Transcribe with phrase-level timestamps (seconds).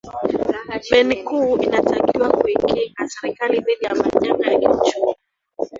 [0.91, 5.15] beni kuu inatakiwa kuikinga serikali dhidi ya majanga ya kiuchumi